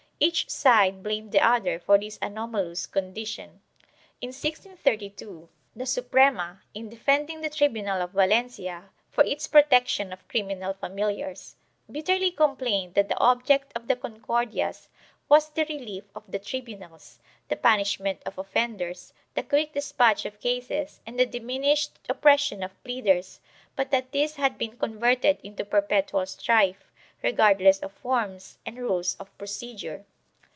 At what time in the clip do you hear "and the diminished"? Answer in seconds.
21.07-21.93